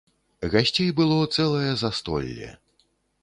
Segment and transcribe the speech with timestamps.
[0.53, 2.49] Гасцей было цэлае застолле.